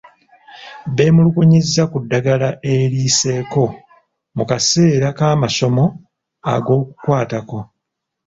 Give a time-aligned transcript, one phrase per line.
[0.95, 3.63] Beemulugunyizza ku ddagala eriyiseeko
[4.35, 5.85] mu kaseera k'amasomo
[6.53, 7.59] ag'okukwatako.